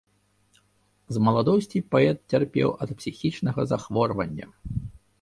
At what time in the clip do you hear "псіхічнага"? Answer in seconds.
2.99-3.61